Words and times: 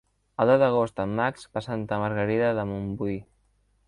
El 0.43 0.51
deu 0.51 0.55
d'agost 0.61 1.01
en 1.03 1.13
Max 1.19 1.45
va 1.57 1.61
a 1.63 1.65
Santa 1.65 1.99
Margarida 2.05 2.47
de 2.61 2.65
Montbui. 2.71 3.19